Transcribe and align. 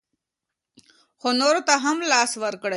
خو 1.19 1.27
نورو 1.41 1.61
ته 1.67 1.73
هم 1.83 1.97
لاس 2.11 2.31
ورکړئ. 2.43 2.69